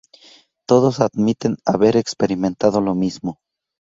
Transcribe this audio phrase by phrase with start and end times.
[0.67, 3.37] Todos admiten haber experimentado lo mismo.